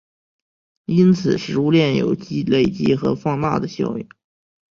[0.85, 2.13] 因此食物链有
[2.47, 4.09] 累积和放大的效应。